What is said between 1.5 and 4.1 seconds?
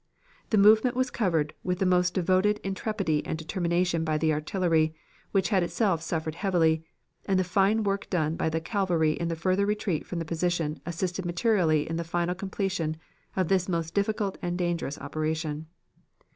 with the most devoted intrepidity and determination